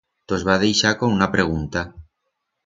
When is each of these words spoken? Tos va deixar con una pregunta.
Tos 0.31 0.45
va 0.47 0.55
deixar 0.63 0.93
con 1.03 1.13
una 1.17 1.29
pregunta. 1.35 1.85